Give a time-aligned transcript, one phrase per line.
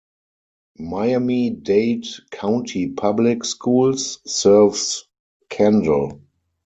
[0.79, 5.05] Miami-Dade County Public Schools serves
[5.47, 6.21] Kendall.